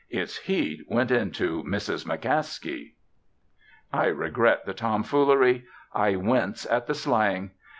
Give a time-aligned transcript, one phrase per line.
[0.09, 2.07] Its heat went into Mrs.
[2.07, 2.93] McCaskey."
[3.93, 7.51] I regret the tomfoolery; I wince at the slang.